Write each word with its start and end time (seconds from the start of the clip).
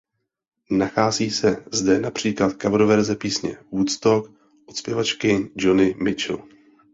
Nachází 0.71 1.31
se 1.31 1.65
zde 1.73 1.99
například 1.99 2.61
coververze 2.61 3.15
písně 3.15 3.57
„Woodstock“ 3.71 4.31
od 4.65 4.77
zpěvačky 4.77 5.51
Joni 5.55 5.95
Mitchell. 6.01 6.47